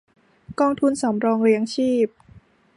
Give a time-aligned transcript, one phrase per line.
[0.59, 2.07] กองทุนสำรองเลี้ยงชีพ